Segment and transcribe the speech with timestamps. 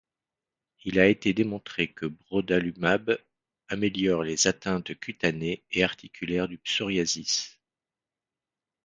[0.83, 3.19] Il a été démontré que brodalumab
[3.67, 7.59] améliore les atteintes cutanées et articulaires du psoriasis.